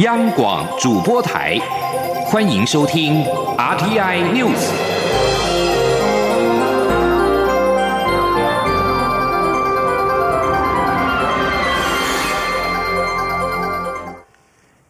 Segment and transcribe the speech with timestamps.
[0.00, 1.56] 央广主播台，
[2.26, 3.22] 欢迎收听
[3.56, 4.72] RTI News。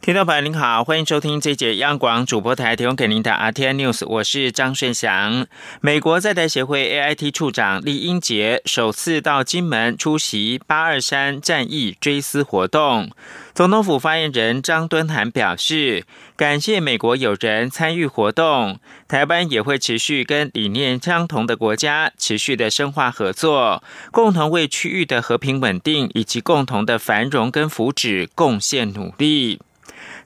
[0.01, 5.47] 听众朋友您好，欢迎收听这节央广主播台提供给您的 RTI News，我是张顺祥。
[5.83, 13.11] 美国在台协会 AIT 处长李英杰首次到金门出席八二三战役追思活动。
[13.55, 16.05] 总统府发言人张敦涵表示，
[16.37, 23.81] 感谢美国友人参与活动，台湾也会持续跟理念相同的国家持续的深化合作，
[24.11, 29.61] 共同为区域的和平稳定以及共同的繁荣跟福祉贡献努力。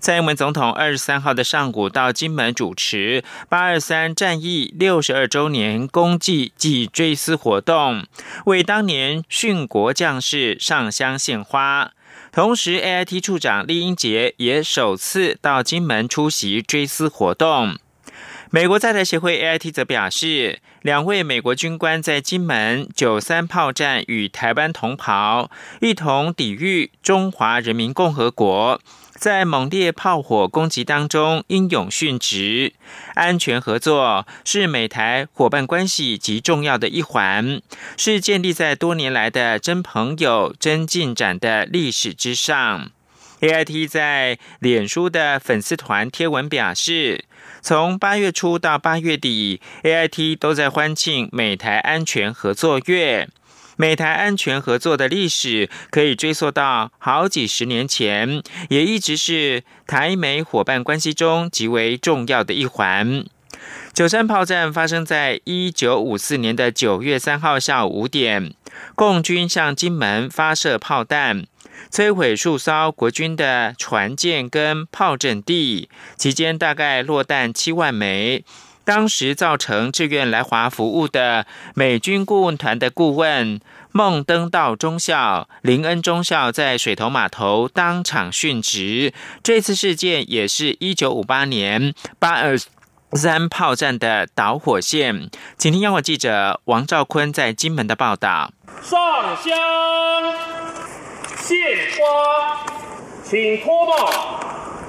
[0.00, 8.06] 蔡英文总统二十三号的上午到金门主持八二三战役六十二周年公祭暨追思活动，
[8.46, 11.92] 为当年殉国将士上香献花。
[12.30, 17.76] 同时，AIT 处长厉英杰也首次到金门出席追思活动。
[18.50, 28.80] 美国在台协会 AIT 则表示，两位美国军官在金门九三炮战与台湾同袍，一同抵御中华人民共和国。
[29.18, 32.74] 在猛烈炮火攻击当中英勇殉职，
[33.14, 37.60] 安全合作是美台伙伴关系极重要的一环，
[37.96, 42.92] 是建立在多年来的真朋友、真进展的历史之上。
[43.40, 47.24] A I T 在脸书的粉丝团贴文表示，
[47.60, 53.28] 从八月初到八月底，A I T 都在欢庆美台安全合作月。
[53.80, 63.24] 美台安全合作的历史可以追溯到好几十年前，也一直是台美伙伴关系中极为重要的一环。
[63.94, 68.52] 九三炮战发生在一九五四年的九月三号下午五点，
[68.96, 71.46] 共军向金门发射炮弹，
[71.88, 78.44] 摧毁数艘国军的船舰跟炮阵地，期间大概落弹七万枚。
[78.88, 81.44] 当时造成志愿来华服务的
[81.74, 83.60] 美军顾问团的顾问
[83.92, 89.12] 孟登道中校、林恩中校在水头码头当场殉职。
[89.42, 92.56] 这次事件也是一九五八年八二
[93.12, 95.28] 三炮战的导火线。
[95.58, 98.50] 请听央广记者王兆坤在金门的报道。
[98.82, 98.98] 上
[99.36, 99.54] 香
[101.36, 101.58] 献
[101.92, 102.64] 花，
[103.22, 104.40] 请脱帽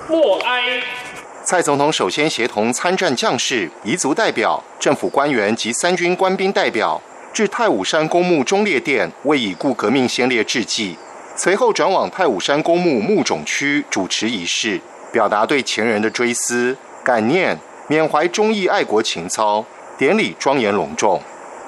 [0.08, 1.09] 默哀。
[1.50, 7.02] 蔡总统首先协同参战将士、彝族代表、政府官员及三军官兵代表，
[7.34, 10.96] 至太武山公墓忠烈殿为已故革命先烈致祭。
[11.36, 14.80] 随后转往太武山公墓墓冢区主持仪式，
[15.12, 17.58] 表达对前人的追思、感念、
[17.88, 19.66] 缅怀忠义爱国情操。
[19.98, 21.20] 典礼庄严隆重，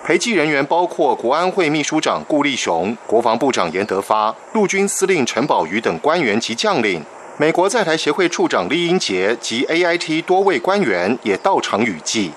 [0.04, 7.04] 陪祭人员包括国安会秘书长顾立雄、国防部长严德发、陆军司令陈宝瑜等官员及将领。
[7.42, 12.32] 美国在台协会处长厉英杰及 AIT 多位官员也到场雨祭。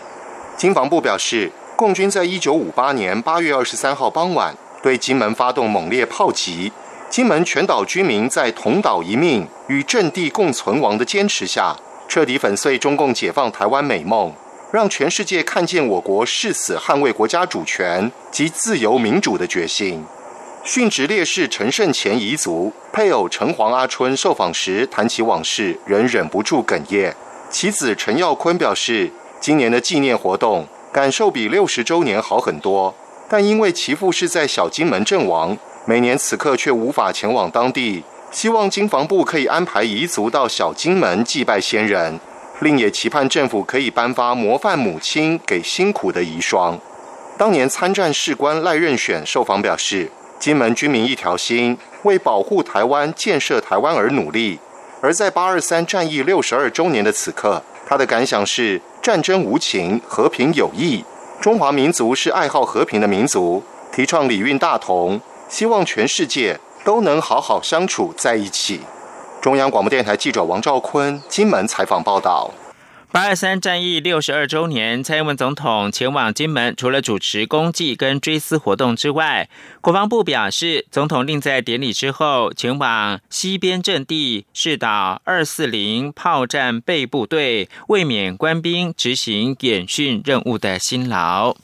[0.57, 6.73] 经防部表示，共军在一九五八年八月二十三号傍晚对金门发动猛烈炮击，
[7.11, 11.77] 金门全岛居民在同岛一命与阵地共存亡的坚持下，
[12.09, 14.33] 彻底粉碎中共解放台湾美梦，
[14.73, 20.03] 让全世界看见我国誓死捍卫国家主权及自由民主的决心。
[20.67, 27.15] 殉职烈士陈胜前彝族配偶陈黄阿春受访时谈起往事，仍忍不住哽咽。
[27.51, 32.95] 其子陈耀坤表示，今年的纪念活动感受比六十周年好很多，
[33.29, 35.55] 但因为其父是在小金门阵亡，
[35.85, 38.03] 每年此刻却无法前往当地。
[38.31, 42.19] 希望经防部可以安排彝族到小金门祭拜先人，
[42.61, 46.79] 另也期盼政府可以颁发模范母亲给辛苦的遗孀。
[47.37, 50.11] 当年参战士官赖任选受访表示。
[50.45, 54.59] 金门军民一条心，为保护台湾、建设台湾而努力。
[55.01, 61.03] 而在八二三战役六十二周年的此刻，他的感想是：战争无情，和平有益。
[61.41, 65.19] 中华民族是爱好和平的民族，提倡礼运大同，
[65.49, 68.83] 希望全世界都能好好相处在一起。
[69.41, 72.51] 中央广播电台记者王兆坤金门采访报道。
[73.15, 79.49] 八二三战役六十二周年，蔡英文总统前往金门，除了主持公祭跟追思活动之外，
[79.81, 91.55] 国防部表示，总统另在典礼之后前往西边阵地，视导二四零炮战备部队，卫冕官兵执行演训任务的辛劳。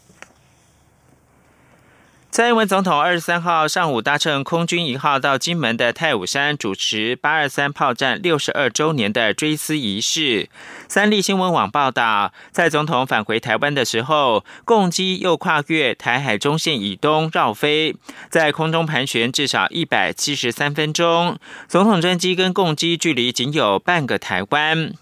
[2.33, 10.49] 蔡英文总统二十三号上午搭乘空军一号到金门的太武山主持八二三炮战六十二周年的追思仪式。
[10.87, 17.97] 三立新闻网报道，在总统返回台湾的时候，共机又跨越台海中线以东绕飞，
[18.29, 21.37] 在空中盘旋至少一百七十三分钟。
[21.67, 24.93] 总统专机跟共机距离仅有半个台湾。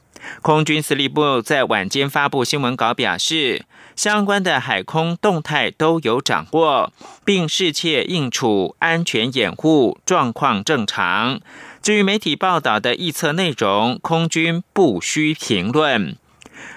[0.43, 3.65] 空军司令部在晚间发布新闻稿表示，
[3.99, 6.93] 相关的海空动态都有掌握，
[7.25, 11.41] 并适切应处，安全掩护状况正常。
[11.83, 16.17] 至于媒体报道的预测内容，空军不需评论。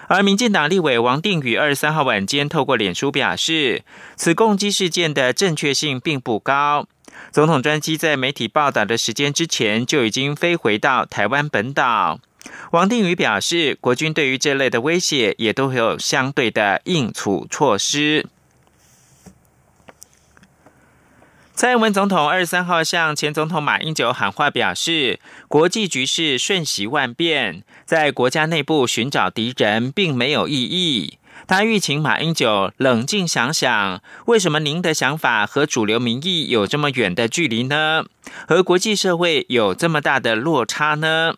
[0.08, 3.84] 而民进党立委王定宇二十三号晚间透过脸书表示，
[4.16, 6.88] 此攻击事件的正确性并不高。
[7.32, 12.20] 总统专机在媒体报道的时间之前就已经飞回到台湾本岛。
[12.72, 18.28] 王定宇表示，国军对于这类的威胁也都有相对的应处措施。
[21.54, 31.20] 蔡英文总统二十三号向前总统马英九喊话，表示国际局势瞬息万变，在国家内部寻找敌人并没有意义。
[31.48, 38.06] 他欲请马英九冷静想想，为什么您的想法和主流民意有这么远的距离呢？
[38.48, 41.36] 和国际社会有这么大的落差呢？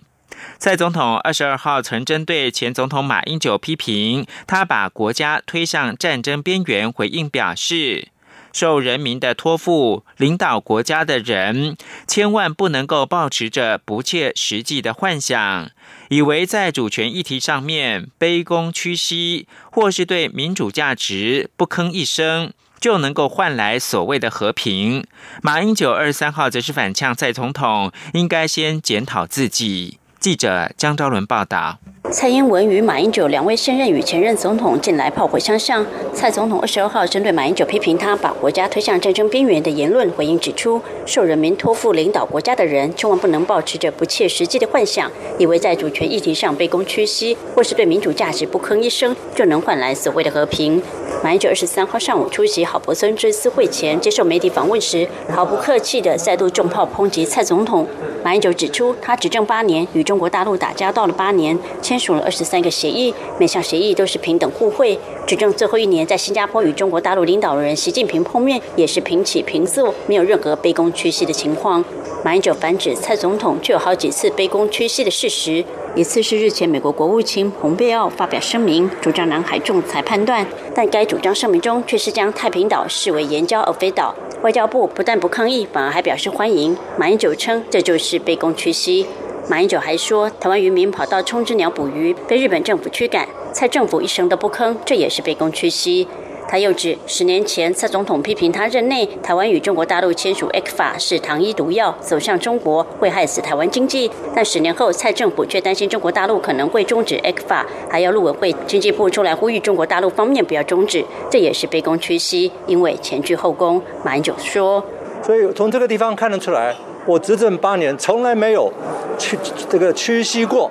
[0.57, 8.07] 蔡总统二十二号曾针对前总统马英九批评他把国家推向战争边缘，回应表示：
[8.53, 11.75] 受人民的托付领导国家的人，
[12.07, 15.69] 千万不能够抱持着不切实际的幻想，
[16.09, 25.03] 以为在主权议题上面卑躬屈膝，或是对民主价值不吭一声，就能够换来所谓的和平。
[25.41, 29.97] 马英九二十三号则是反呛蔡总统，应该先检讨自己。
[30.23, 31.79] 记者江昭伦报道。
[32.09, 35.85] 蔡英文与马英九两位现任与前任总统近来炮火相向。
[36.13, 50.81] 蔡总统二十二号针对马英九批评他把国家推向战争边缘的言论回应指出，受人民托付领导国家的人，千万不能保持着不切实际的幻想，以为在主权议题上卑躬屈膝，或是对民主价值不吭一声，就能换来所谓的和平。
[51.21, 57.85] 马英九二十三号上午出席郝柏村追思会前接受媒体访问时，毫不客气地再度重炮抨击蔡总统。
[58.23, 61.99] 马英九指出，他执政八年，与中国大陆打交道了八年，签。
[62.03, 64.99] 署了二十三个协议，每项协议都是平等互惠。
[65.25, 71.81] 执政最后一年，在新加坡与中国大陆领导人习近平碰面，也是平起平坐，没有任何卑躬屈膝的情况。
[72.25, 75.63] 马英九反指蔡总统就有好几次卑躬屈膝的事实，
[75.95, 80.43] 一次是日前美国国务卿蓬佩奥发表声明，主张南海仲裁判断，
[80.73, 84.15] 但该主张声明中却是将太平岛视为岩礁而非岛。
[84.41, 86.75] 外交部不但不抗议，反而还表示欢迎。
[86.97, 89.05] 马英九称这就是卑躬屈膝。
[89.47, 96.07] 马英九还说，台湾渔民跑到冲之鸟捕鱼，被日本政府驱赶，蔡政府一声都不吭，这也是卑躬屈膝。
[96.53, 104.11] 他又指，十年前蔡总统批评他任内台湾与中国大陆签署 X 法是糖衣毒药，走向中国会害死台湾经济。
[104.35, 113.81] 但十年后，蔡政府却担心中国大陆可能会终止 X 法，还要陆委会、经济部出来呼吁中国大陆方面不要终止，这也是卑躬屈膝，因为前倨后恭。
[114.03, 114.85] 马英九说，
[115.23, 116.75] 所以从这个地方看得出来。
[117.07, 118.71] 我执政八年，从来没有
[119.17, 119.35] 屈
[119.67, 120.69] 这个屈膝过。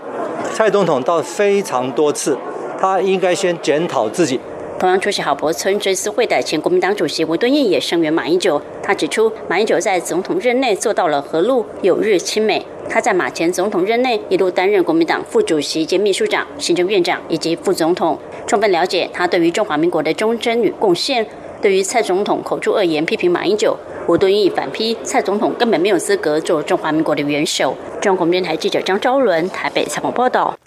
[0.54, 2.38] 蔡总统倒非常多次，
[2.80, 4.38] 他应该先检讨自己。
[4.82, 8.60] 同样出席郝柏村追思会的前国民党主席吴敦义也声援马英九。
[8.82, 12.66] 他指出，马英九在总统任内做到了和陆友日亲美。
[12.88, 21.24] 他在马前总统任内一路担任国民党副主席兼秘书长、行政院长以及副总统，充分了解他对于中华民国的忠贞与贡献。
[21.60, 23.78] 对于蔡总统口出恶言批评马英九。
[24.08, 27.76] 吴敦义反批蔡总统根本没有资格做中华民国的元首。
[28.00, 30.58] 中国电台记者张昭伦台北采访报道。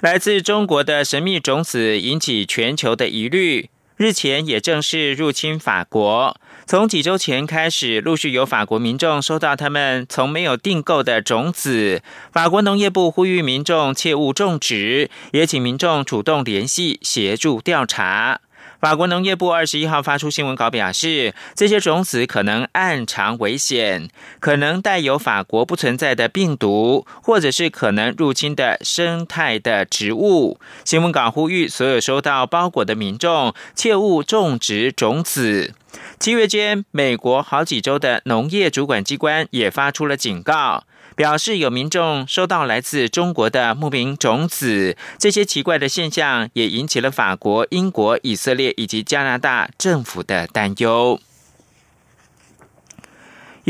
[0.00, 6.34] 来自中国的神秘种子引起全球的疑虑，日前也正式入侵法国。
[6.64, 12.00] 从几周前开始，陆续有法国民众收到他们从没有订购的种子。
[12.32, 18.40] 法国农业部呼吁民众切勿种植，也请民众主动联系协助调查。
[18.80, 24.08] 法国农业部二十一号发出新闻稿表示，这些种子可能暗藏危险，
[24.40, 30.58] 可能带有法国不存在的病毒，或者是可能入侵的生态的植物。
[30.82, 35.74] 新闻稿呼吁所有收到包裹的民众切勿种植种子。
[36.18, 40.84] 七月间，美国好几州的农业主管机关也发出了警告。
[41.20, 51.20] 表示有民众收到来自中国的牧民种子，这些奇怪的现象也引起了法国、英国、以色列以及加拿大政府的担忧。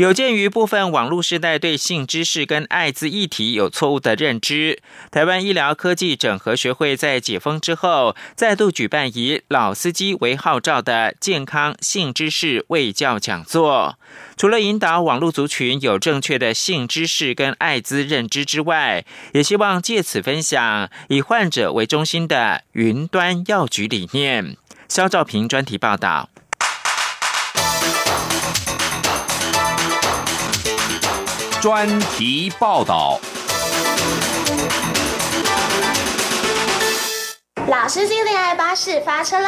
[0.01, 4.79] 有鉴于部分网络时代对性知识跟艾滋议题有错误的认知，
[5.11, 13.99] 台湾医疗科技整合学会在解封之后，再度举办以“老司机”为号召的健康性知识卫教讲座。
[14.35, 19.05] 除了引导网络族群有正确的性知识跟艾滋认知之外，
[19.35, 24.57] 也希望借此分享以患者为中心的云端药局理念。
[24.89, 26.30] 肖兆平专题报道。
[31.61, 33.19] 专题报道。
[37.67, 39.47] 老司机恋爱巴士发车喽！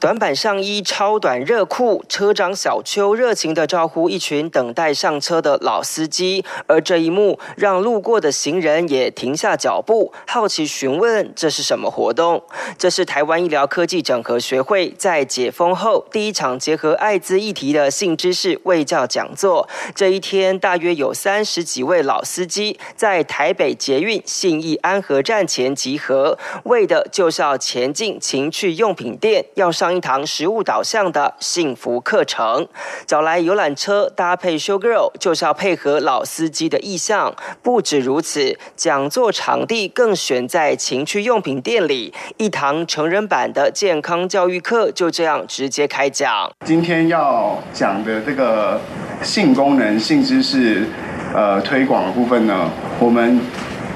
[0.00, 12.40] 短版上衣、超短热裤，车长小邱热情地招呼一群等待上车的老司机，而这一幕让路过的行人也停下脚步，好奇询问这是什么活动。
[12.78, 19.68] 这是台湾医疗科技整合学会在解封后第一场结合艾滋议题的性知识卫教讲座。
[19.96, 29.87] 这一天，大约有三十几位老司机在台北捷运信义安和站前集合，为的就是要前进情趣用品店，要上。
[29.94, 32.66] 一堂食物导向的幸福课程，
[33.06, 37.34] 找来游览车搭配 s h o girl，就是要配合老司机的意向。
[37.62, 46.50] 不止如此，讲座场地更选在情趣用品店里，一堂成人版的健康教育课就这样直接开讲。
[46.64, 48.80] 今天要讲的这个
[49.22, 50.86] 性功能、性知识，
[51.34, 53.40] 呃，推广的部分呢，我们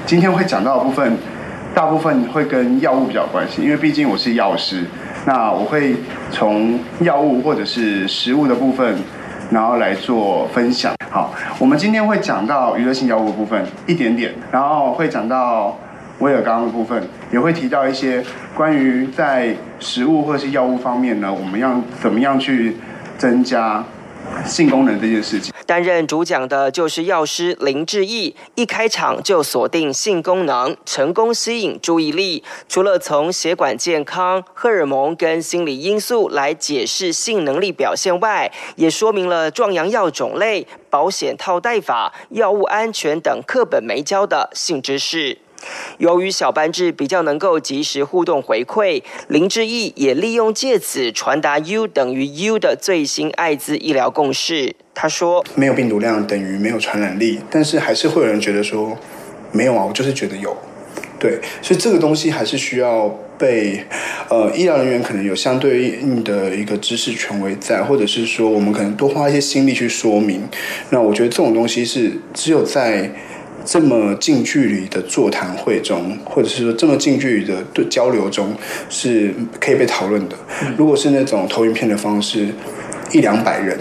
[0.05, 1.17] 今天会讲到的部分，
[1.73, 4.85] 大部分会跟药物比较关系，因为毕竟我是药师。
[5.25, 5.95] 那我会
[6.31, 8.95] 从药物或者是食物的部分，
[9.49, 10.93] 然后来做分享。
[11.09, 15.77] 好，我们今天会讲到娱乐性药物的部分一点点，然后会讲到
[16.19, 17.01] 威尔刚的部分，
[17.31, 18.23] 也会提到一些
[18.55, 22.77] 关于在食物或是药物方面呢，我们要怎么样去
[23.17, 23.83] 增加。
[24.45, 32.43] 性功能这件事情，担任主讲的就是药师林志毅，一开场就锁定性功能，成功吸引注意力。
[32.67, 45.37] 除了从血管健康、荷尔蒙跟心理因素来解释性能力表现外，也说明了壮阳药种类、保险套戴法、药物安全等课本没教的性知识。
[45.97, 54.75] 由于小班制比较能够及时互动回馈，林志毅也利用借此传达 U 等于 U 的最新艾滋医疗共识。
[54.93, 58.97] 他说：“没有病毒量等于没有传染力，但是还是会有人觉得说
[59.51, 60.55] 没有啊，我就是觉得有。
[61.19, 63.83] 对，所以这个东西还是需要被
[64.29, 70.47] 呃医疗人员可能有相对应的一个知识权威在，或者是说我们可能多花一些心力去说明。
[70.89, 73.09] 那我觉得这种东西是只有在。”
[73.65, 78.55] 这么近距离的座谈会中，或者是说这么近距离的对交流中，
[78.89, 80.35] 是可以被讨论的。
[80.77, 82.47] 如果是那种投影片的方式，
[83.11, 83.79] 一两百人。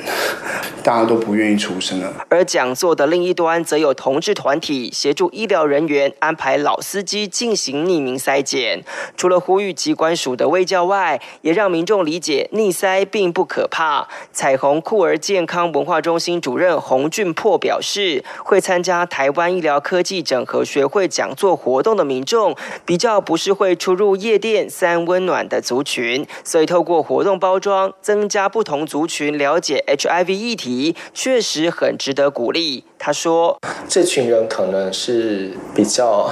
[0.83, 2.13] 大家都不愿意出声了。
[2.29, 8.83] 而讲座的另一端，则有同志团体协助医疗人员安排老司机进行匿名筛检。
[9.17, 14.09] 除了呼吁机关署的卫教外，也让民众理解逆筛并不可怕。
[14.33, 30.72] 彩虹酷儿健康文化中心主任洪俊破表示，会参加台湾医疗科技整合学会讲座活动的民众，比较不是会出入夜店、三温暖的族群，所以透过活动包装，增加不同族群了解 HIV 议题。
[31.13, 32.85] 确实很值得鼓励。
[32.99, 36.31] 他说： “这群人可能是比较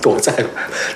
[0.00, 0.32] 躲在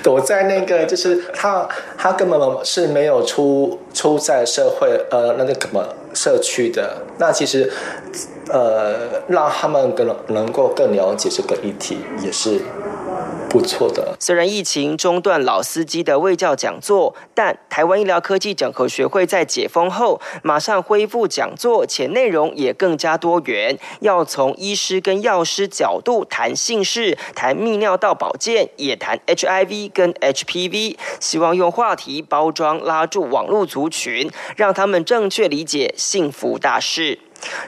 [0.03, 5.83] 躲在那个，就是他他根本是没有出出在社会呃那个什么
[6.13, 7.03] 社区的。
[7.19, 7.71] 那其实
[8.49, 12.61] 呃让他们更能够更了解这个议题，也是。”
[13.49, 14.15] 不错的。
[14.19, 23.77] 虽然疫情中断老司机的卫教讲座，但台湾医疗科技整合学会在解封后马上恢复讲座，且内容也更加多元。
[24.01, 37.19] 要从医师跟药师角度谈性事、谈泌尿道保健，也谈 HIV 跟 HPV，希望用话题包装拉住网络族群，让他们正确理解幸福大事。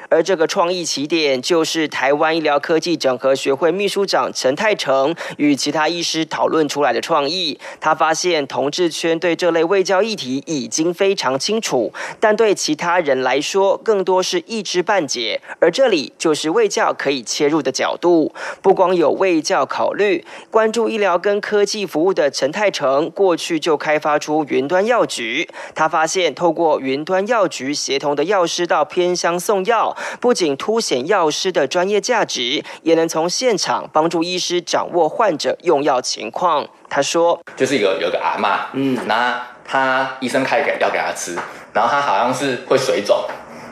[0.09, 7.59] 而这个创意起点，就是台湾医疗科技整合学会秘书长陈泰成与其他医师讨论出来的创意。
[7.79, 15.39] 他发现同志圈对这类卫教议题已经非常清楚，但对其他人来说，更多是一知半解。
[15.59, 18.33] 而这里就是卫教可以切入的角度。
[18.63, 25.47] 不光有卫教考虑，关注医疗跟科技服务的陈泰成，过去就开发出云端药局。
[25.75, 29.58] 他发现，透过云端药局协同的药师到偏乡送。
[29.65, 36.67] 药不仅凸显药师的专业价值，也能从现场帮助医师掌握患者用药情况。
[36.89, 41.37] 他说：“就是有有个阿妈，嗯，那他医生开给药给他吃，
[41.73, 43.15] 然后他好像是会水肿，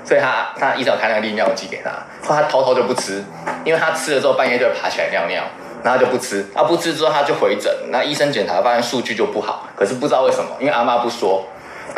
[0.06, 1.92] 所以他他医生开那个利尿剂给他，
[2.22, 3.24] 他偷偷就不吃，
[3.66, 5.44] 因为他吃了之后半夜就会爬起来尿尿，
[5.84, 11.44] 然后就不吃，啊不吃之后他就回诊，那医生检查发现数据就不好，可是不知道为什么，因为阿妈不说。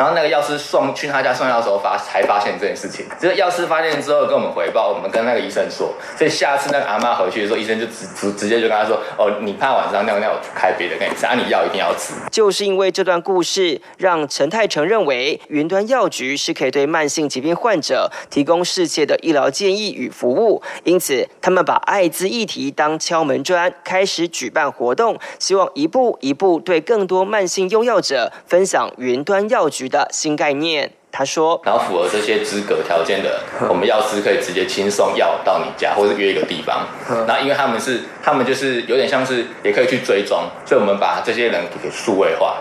[0.00, 12.14] 然后那个药师送去他家送药的时候发才发现这件事情，就是药师发现之后跟我们回报，我们跟那个医生说，所以下次那个阿妈回去的时候，医生就直直直接就跟他说，哦，你怕晚上尿尿，开别的给你吃，啊，你药一定要吃。
[12.30, 29.89] 就是因为这段故事，让陈泰成认为云端药局是可以对慢性疾病患者提供世界的医疗建议与服务，因此他们把艾滋议题当敲门砖，开始举办活动，希望一步一步对更多慢性用药者分享云端药局。
[29.90, 36.86] 的新概念，他说，然后符合这些资格条件的，我们药师可以直接轻松药到你家，或者约一个地方。
[37.26, 42.58] 那因为他们是，他们就是有点像是也可以去追踪，所以我们把这些人给数位化。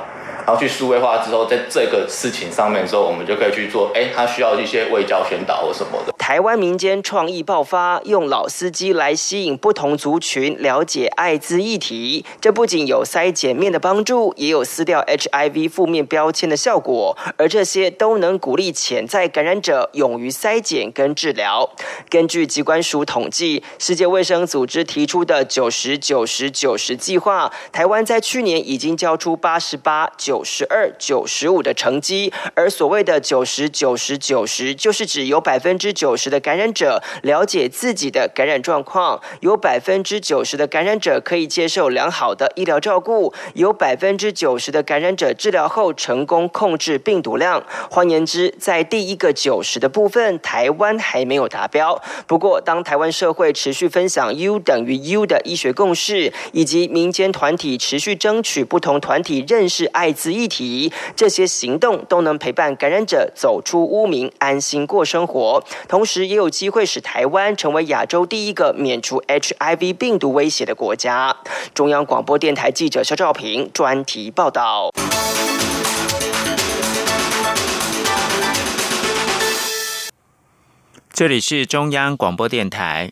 [0.50, 3.91] 然后去数位化之后，在这个事情上面之后，我们就可以去做。
[3.94, 6.13] 哎，他需要一些卫教宣导或什么的。
[6.18, 12.25] 台湾民间创意爆发，用老司机来吸引不同族群了解艾滋议题。
[12.41, 17.15] 这不仅有筛检面的帮助，也有撕掉 HIV 负面标签的效果。
[17.38, 21.70] 而这些都能鼓励潜在感染者勇于筛检跟治疗。
[22.10, 30.38] 根据机关署统计，世界卫生组织提出的九十九十九十计划，台湾在去年已经交出八十八九。
[30.39, 47.62] 九十二、九十五的成绩，而所谓的九十九十九十，就是指有百分之九十的感染者了解自己的感染状况，有百分之九十的感染者可以接受良好的医疗照顾，有百分之九十的感染者治疗后成功控制病毒量。
[47.91, 52.01] 换言之，在第一个九十的部分，台湾还没有达标。
[52.25, 60.28] 不过，当台湾社会持续分享 U 等于 U 的医学共识，以及民间团体持续争取不同团体认识艾滋。
[60.31, 71.36] 议题，这些行动都能陪伴感染者走出污名，安心过生活，同时也有机会使台湾成为亚洲第一个免除 HIV 病毒威胁的国家。
[71.74, 74.91] 中央广播电台记者肖兆平专题报道。
[81.12, 83.12] 这里是中央广播电台。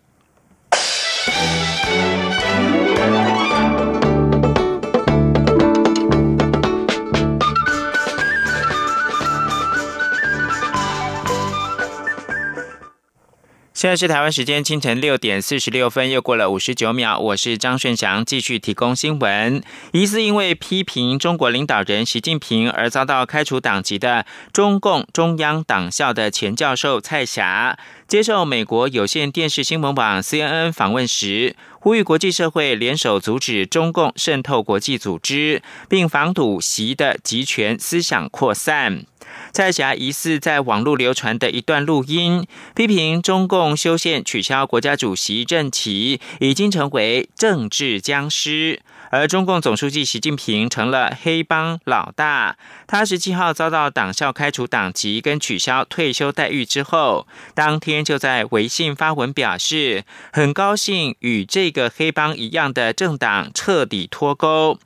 [13.77, 17.19] 现在是台湾时间清晨六点四十六分，又过了五十九秒。
[17.19, 19.61] 我是张顺祥，继续提供新闻。
[19.91, 39.03] 疑似因为批评中国领导人习近平而遭到开除党籍的中共中央党校的前教授蔡霞，接受美国有线电视新闻网 CNN 访问时，呼吁国际社会联手阻止中共渗透国际组织，并防堵习的集权思想扩散。
[39.51, 52.57] 蔡霞疑似在网络流传的一段录音，批评中共修宪取消国家主席任期，已经成为政治僵尸，而中共总书记习近平成了黑帮老大。
[52.87, 64.79] 他十七号遭到党校开除党籍跟取消退休待遇之后，当天就在微信发文表示，很高兴与这个黑帮一样的政党彻底脱钩。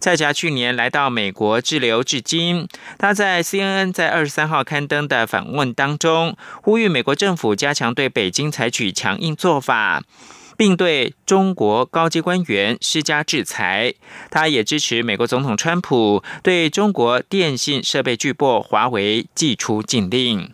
[0.00, 2.66] 蔡霞去年来到美国滞留至今。
[2.98, 10.02] 他在 CNN 在二十三号刊登的访问当中，呼吁美国政府加强对北京采取强硬做法，
[10.58, 13.94] 并对中国高级官员施加制裁。
[14.30, 20.52] 他也支持美国总统川普对中国电信设备巨擘华为寄出禁令。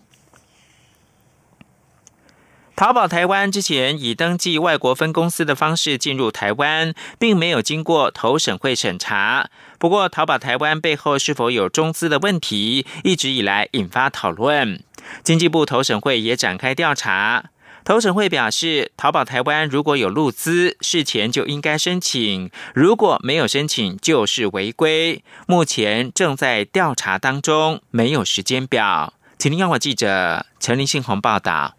[2.76, 9.48] 淘宝台湾之前以登记外国分公司的方式进入台湾，并没有经过投审会审查。
[9.78, 14.82] 不过，淘宝台湾背后是否有中资的问题，一直以来引发讨论。
[15.22, 17.50] 经济部投审会也展开调查。
[17.84, 25.22] 投审会表示，淘宝台湾如果有入资，事前就应该申请；如果没有申请，就是违规。
[25.46, 29.12] 目前正在调查当中，没有时间表。
[29.38, 31.76] 请听央广记者陈林信宏报道。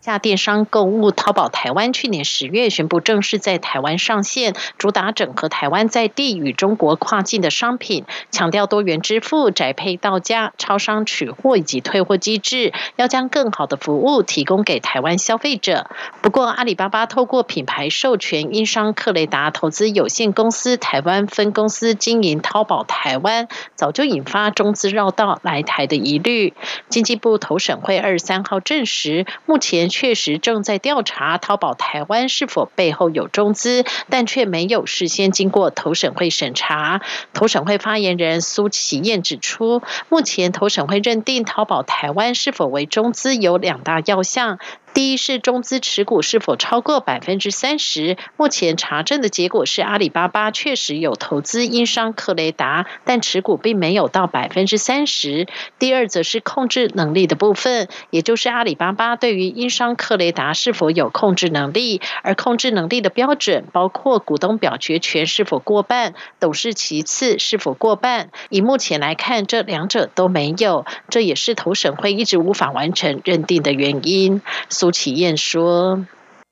[0.00, 15.90] 下电商购物淘宝台湾去年十月宣布正式在台湾上线，主打整合台湾在地与中国跨境的商品，强调多元支付、宅配到家、超商取货以及退货机制，要将更好的服务提供给台湾消费者。
[16.22, 26.54] 不过，阿里巴巴透过品牌授权英商克雷达投资有限公司台湾分公司经营淘宝台湾，早就引发中资绕道来台的疑虑。
[26.88, 29.89] 经济部投审会二十三号证实，目前。
[29.90, 37.02] 确实正在调查淘宝台湾是否背后有中资，但却没有事先经过投审会审查。
[37.34, 44.58] 投审会发言人苏启燕指出，目前投审会认定淘宝台湾是否为中资有两大要项。
[44.92, 48.16] 第一是中资持股是否超过百分之三十？
[48.36, 55.46] 目前查证的结果是阿里巴巴确实有投资英商克雷达，但持股并没有到百分之三十。
[55.78, 68.30] 第二则是控制能力的部分，也就是阿里巴巴对于英商克雷达是否有控制能力，而控制能力的标准包括股东表决权是否过半，董事其次是否过半。
[68.48, 74.42] 以目前来看，这两者都没有，这也是投审会一直无法完成认定的原因。
[74.80, 75.92] 苏启燕说：“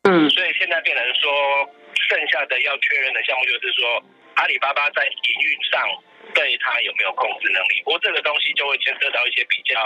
[0.04, 1.32] 嗯，所以现在变成说，
[1.96, 5.80] 剩下的要确认的项目就是说，阿里巴巴在营运上
[6.34, 7.82] 对它有没有控制能力。
[7.84, 9.76] 不过这个东西就会牵涉到一些比较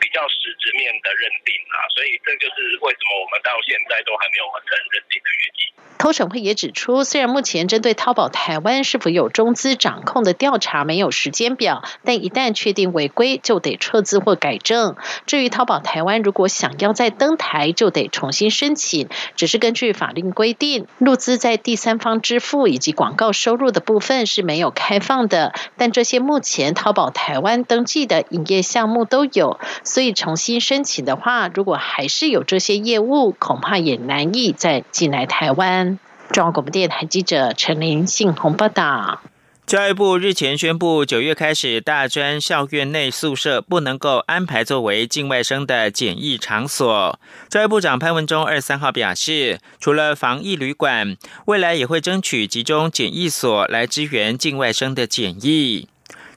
[0.00, 5.60] 比较实质面的认定啊，所以这就是为什么我们到现在都还没有完成认定的原因。”
[5.98, 14.96] 投审会也指出，虽然目前针对淘宝台湾是否有中资掌控的调查没有时间表，但一旦确定违规，就得撤资或改正。
[15.26, 19.08] 至于淘宝台湾如果想要再登台，就得重新申请。
[19.34, 25.47] 只是根据法令规定，入资在第三方支付以及广告收入的部分是没有开放的。
[25.76, 35.98] 但这些目前淘宝台湾登记的营业项目都有，所以重新申请的话，如果还是有这些业务，恐怕也难以再进来台湾。
[36.30, 39.20] 中央广播电台记者陈林信洪报道。
[39.68, 47.20] 教育部日前宣布，九月开始，大专校院内宿舍不能够安排作为境外生的检疫场所。
[47.50, 55.86] 教育部长潘文忠二三号表示，除了防疫旅馆，未来也会争取集中检疫所来支援境外生的检疫。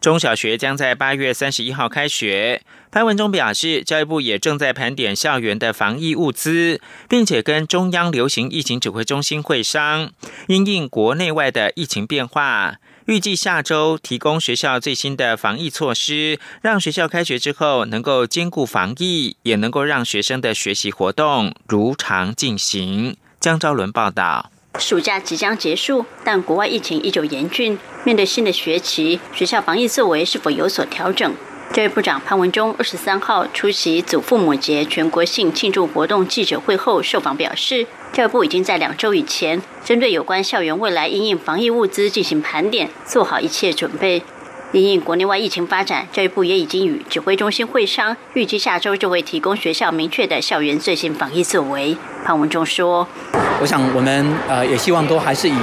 [0.02, 2.62] 中小学将在八月三十一号开学。
[2.92, 10.12] 潘文忠表示，教育部也正在盘点校园的防疫物资，并且跟中央流行疫情指挥中心会商，
[10.48, 23.18] 因应国内外的疫情变化，预计下周提供学校最新的防疫措施，让学校开学之后能够兼顾防疫，也能够让学生的学习活动如常进行。
[23.40, 24.52] 江昭伦报道。
[24.80, 27.78] 暑假即将结束，但国外疫情依旧严峻。
[28.06, 31.34] 面对新的学期，学校防疫作为是否有所调整？
[31.74, 44.22] 教育部长潘文忠二十三号出席祖父母节全国性庆祝活动记者会后受访表示，教育部已经在两周以前，针对有关校园未来应应防疫物资进行盘点，做好一切准备。
[44.74, 51.96] 因应国内外疫情发展，教育部也已经与指挥中心会商，预计下周就会提供学校明确的校园最新防疫作为。
[52.26, 53.08] 潘文忠说
[53.62, 55.56] ：“我想我们呃也希望都还是以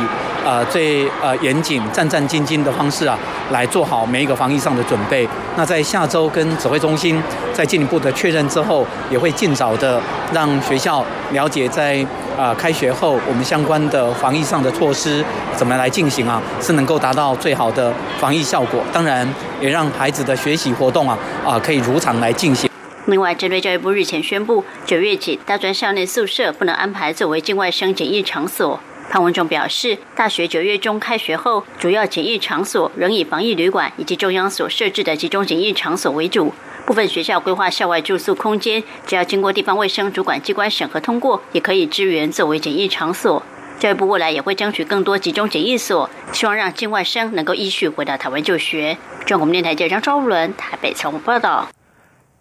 [0.48, 3.18] 呃最呃严谨、战战兢兢的方式啊，
[3.50, 5.28] 来做好每一个防疫上的准备。
[5.58, 10.00] 那在下周跟指挥中心在进一步的确认之后，也会尽早的
[10.32, 12.04] 让学校了解在。”
[12.38, 15.24] 啊，开学后我们相关的防疫上的措施
[15.56, 16.40] 怎么来进行啊？
[16.60, 19.28] 是能够达到最好的防疫效果，当然
[19.60, 22.70] 也让孩子的学习活动啊啊可以如常来进行。
[23.06, 28.78] 另外，针对教育部日前宣布，九月起大专校内宿舍不能安排作为境外生检疫场所，
[29.10, 36.52] 潘文忠表示，大学九月中开学后，主要检疫场所仍以防疫旅馆以及中央所设置的集中检疫场所为主。
[36.84, 43.42] 部分学校规划校外住宿空间，只要经过地方卫生主管机关审核通过，也可以支援作为检疫场所。
[43.78, 48.98] 教育部未来也会争取更多集中检疫所，希望让境外生能够依序回到台湾就学。
[49.24, 51.68] 中国电台记者张昭伦台北采访报道。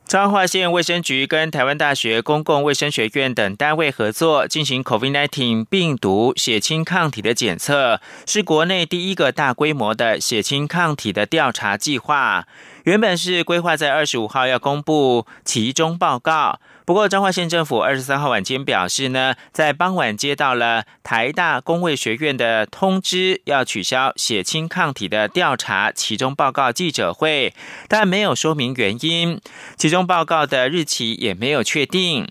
[0.07, 12.47] 彰化县卫生局跟台湾大学公共卫生学院等单位合作，进行 COVID-19 病毒血清抗体的检测，是国内第一个大规模的血清抗体的调查计划。
[12.85, 27.53] 原本是规划在二十五号要公布其中报告，不过彰化县政府二十三号晚间表示呢，在傍晚接到了台大工卫学院的通知，要取消血清抗体的调查其中报告记者会，
[27.89, 29.41] 但没有说明原因，
[29.75, 32.29] 其中报告的日期也没有确定。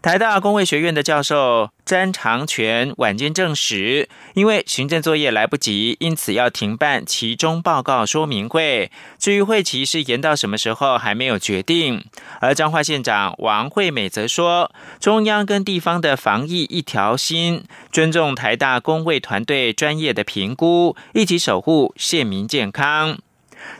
[0.00, 8.90] 台大工卫学院的教授詹长全晚间证实，因为行政作业来不及，因此要停办其中报告说明会。
[9.18, 12.04] 至于会期是延到什么时候，还没有决定。
[12.40, 23.18] 而彰化县长王惠美则说，中央跟地方的防疫一条心，尊重台大工卫团队专业的评估，一起守护县民健康。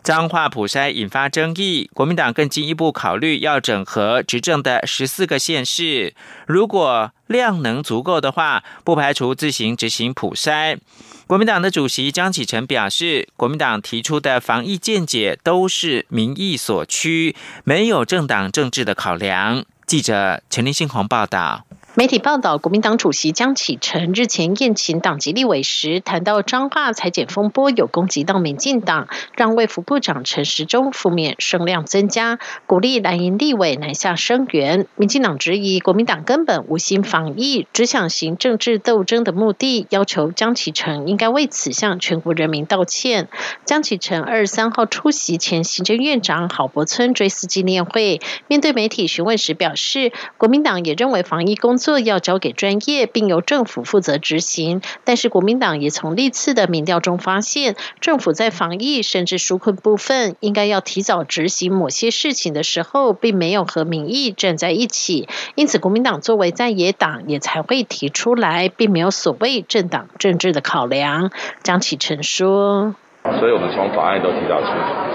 [0.03, 6.15] 脏话普筛引发争议，国民党更进一步考虑要整合执政的十四个县市，
[6.47, 10.79] 如果量能足够的话，不排除自行执行普筛。
[11.27, 19.65] 国民党的主席江启臣表示，国民党提出的防疫见解都是民意所趋，没有政党政治的考量。
[19.87, 21.65] 记者陈立信宏报道。
[21.95, 34.87] 媒体报道，国民党主席江启臣日前宴请党籍立委时，谈到彰化裁剪风波有攻击到民进党，让卫福部长陈时中负面声量增加，鼓励蓝营立委南下声援。
[34.97, 43.29] 民进党质疑国民党根本无心防疫，只想行政治斗争的目的，要求江启臣应该为此向全国人民道歉。
[43.67, 51.82] 江启臣二十三号出席前行政院长郝柏村追思纪念会，面对媒体询问时表示，国民党也认为防疫工。
[51.83, 54.81] 作要交给专业，并由政府负责执行。
[55.05, 65.29] 但是国民党也从历次的民调中发现，政府在防疫甚至纾困部分，应该要提早执行某些事情的时候，并没有和民意站在一起。
[65.55, 71.31] 因此，国民党作为在野党，也才会提出来，并没有所谓政党政治的考量。
[71.63, 72.95] 张启成说。
[73.25, 74.67] 所以我们从法案都提早出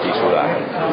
[0.02, 0.46] 提出来，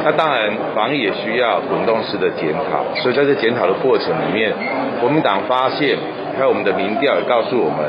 [0.04, 4.52] 那当然防疫也需要滚动式的检讨，所以在这检讨的过程里面，
[5.00, 5.96] 国民党发现，
[6.36, 7.84] 还有我们的民调也告诉我们，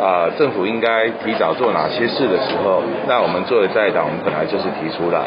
[0.00, 5.24] 啊，政府应该提早做哪些事的时候，那我们作为在党，我们本来就是提出来，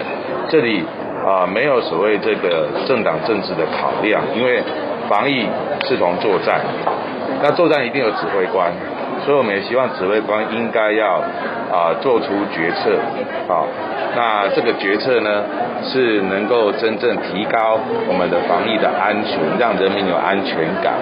[0.50, 0.84] 这里
[1.26, 4.62] 啊没有所谓这个政党政治的考量，因为
[5.10, 5.46] 防疫
[5.86, 6.62] 是从作战，
[7.42, 8.72] 那作战一定有指挥官。
[9.26, 11.22] 所以我们也希望指挥官应该要
[11.72, 13.00] 啊做出决策，
[13.48, 13.64] 啊，
[14.16, 15.44] 那这个决策呢
[15.84, 20.94] 是能够真正提高我们的防疫的安全，让人民有安全感。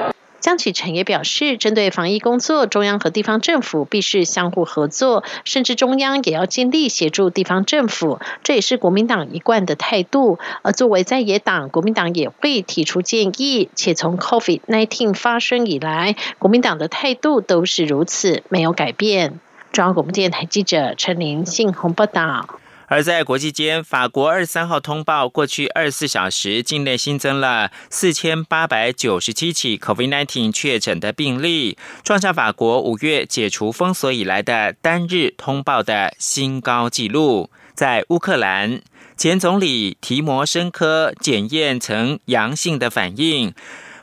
[0.41, 10.39] 江启臣也表示，针对防疫工作，中央和地方政府必是相互合作，甚至中央也要尽力协助地方政府，这也是国民党一贯的态度。
[10.63, 19.39] 而作为在野党，国民党也会提出建议，且从 COVID-19 发生以来，国民党的态度都是如此，没有改变。
[19.71, 22.60] 中央广播电台记者陈琳信鸿报道。
[22.91, 37.49] 而在国际间，法国二十三号通报，过去二十四小时境内新增了四千八百九十七起 COVID-19 确诊的病例，创下法国五月解除封锁以来的单日通报的新高纪录。
[37.73, 38.81] 在乌克兰，
[39.15, 43.53] 前总理提摩申科检验呈阳性的反应，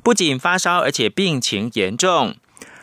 [0.02, 2.34] 不仅发烧，而且病情严重。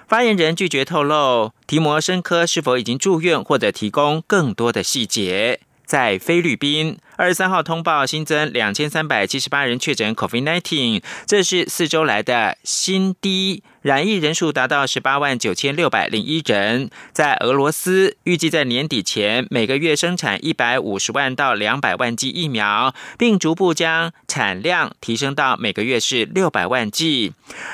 [0.07, 5.61] 发言人拒绝透露提摩申科是否已经住院，或者提供更多的细节。
[5.85, 13.63] 在菲律宾，二十三号通报新增两千三百七十八人确诊 COVID-19，这是四周来的新低。
[13.85, 16.89] 染疫人数达到十八万九千六百零一人。
[17.13, 27.33] 在俄罗斯，预计在年底前每个月生产一百五十万到两百万剂疫苗，并逐步将产量提升到每个月是六百万剂。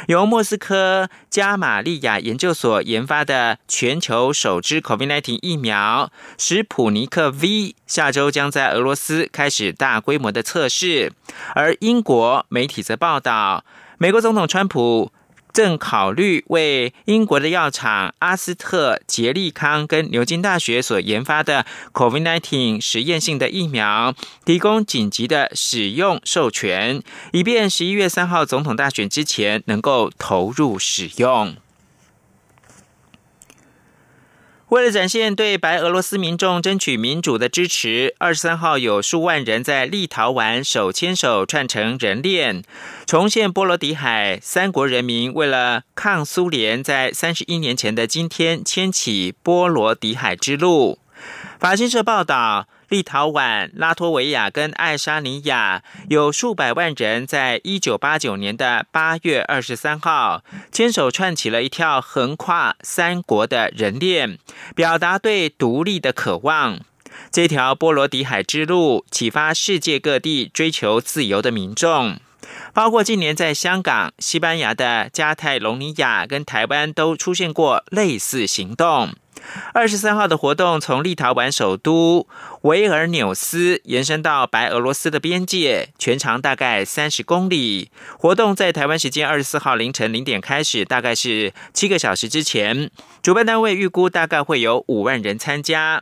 [0.10, 11.13] 由莫斯科加玛利亚研究所研发的全球首支 COVID-19 疫苗史普尼克 V，下周将在俄罗斯开始大规模的测试。
[11.56, 13.63] 而英国媒体则报道，
[13.97, 15.13] 美国总统川普。
[15.54, 24.14] 正考虑为英国的药厂阿斯特杰利康跟牛津大学所研发的 COVID-19 实验性的疫苗
[24.46, 27.02] 提供紧急的使用授权，
[27.34, 31.56] 以便十一月三号总统大选之前能够投入使用。
[34.72, 42.64] 为了展现对白俄罗斯民众争取民主的支持，二十三号有数万人在立陶宛手牵手串成人链，
[43.06, 51.00] 重现波罗的海三国人民为了抗苏联，在三十一年前的今天牵起波罗的海之路。
[51.60, 52.70] 法新社报道。
[52.92, 64.38] 立陶宛、拉脱维亚跟爱沙尼亚有数百万人，在一九八九年的八月二十三号牵手串起了一条横跨三国的人链，
[64.76, 66.82] 表达对独立的渴望。
[67.32, 72.18] 这条波罗的海之路启发世界各地追求自由的民众，
[72.74, 79.14] 包括近年在香港、西班牙的加泰隆尼亚跟台湾都出现过类似行动。
[79.74, 82.28] 二十三号的活动从立陶宛首都
[82.62, 87.90] 维尔纽斯延伸到白俄罗斯的边界，全长大概三十公里。
[88.18, 92.90] 活动在台湾时间二十四号凌晨零点开始，大概是七个小时之前。
[93.22, 96.02] 主办单位预估大概会有五万人参加。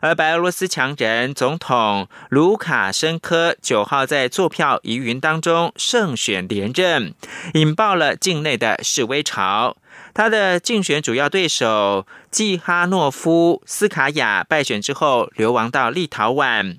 [0.00, 7.14] 而白俄罗斯强人总统卢卡申科九号在坐票疑云当中胜选连任，
[7.54, 9.76] 引爆了境内的示威潮。
[10.14, 16.76] 他的竞选主要对手季哈诺夫斯卡亚败选之后流亡到立陶宛。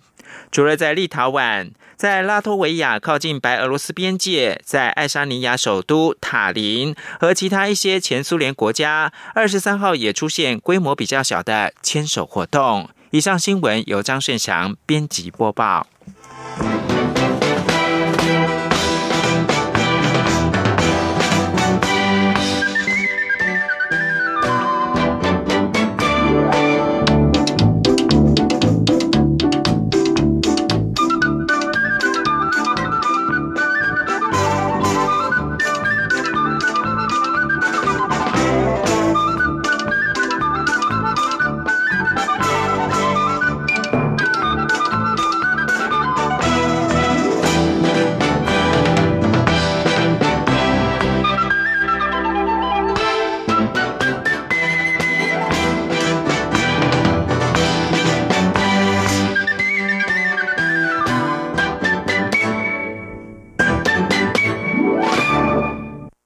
[0.52, 12.90] 除了在立陶宛，在拉脱维亚靠近白俄罗斯边界，在爱沙尼亚首都塔林和其他一些前苏联国家，二十三号也出现规模比较小的牵手活动。
[13.12, 15.88] 以上新闻由张顺祥编辑播报。